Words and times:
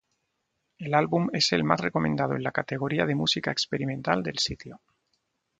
El 0.79 0.95
álbum 0.95 1.29
es 1.31 1.51
el 1.51 1.63
más 1.63 1.79
recomendado 1.79 2.33
en 2.35 2.41
la 2.41 2.51
categoría 2.51 3.05
de 3.05 3.13
música 3.13 3.51
experimental 3.51 4.23
del 4.23 4.39
sitio. 4.39 4.81